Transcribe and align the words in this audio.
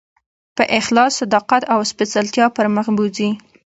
په 0.55 0.63
اخلاص، 0.79 1.11
صداقت 1.21 1.63
او 1.73 1.79
سپېڅلتیا 1.91 2.45
پر 2.55 2.65
مخ 2.75 2.85
بوځي. 2.95 3.29